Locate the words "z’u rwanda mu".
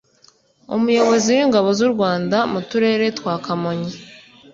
1.77-2.59